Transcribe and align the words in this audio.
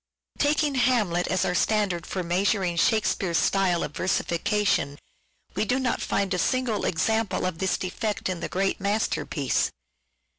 j 0.39 0.47
Taking" 0.47 0.73
Hamlet" 0.89 1.27
as 1.27 1.45
our 1.45 1.53
standard 1.53 2.07
for 2.07 2.23
measuring 2.23 2.75
Shakespeare's 2.75 3.37
style 3.37 3.83
of 3.83 3.95
versification, 3.95 4.97
we 5.53 5.63
do 5.63 5.77
not 5.77 6.01
find 6.01 6.33
a 6.33 6.39
single 6.39 6.85
example 6.85 7.45
of 7.45 7.59
this 7.59 7.77
defect 7.77 8.27
in 8.27 8.39
the 8.39 8.49
great 8.49 8.79
masterpiece. 8.81 9.69